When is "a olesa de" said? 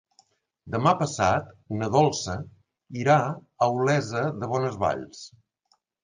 3.65-4.49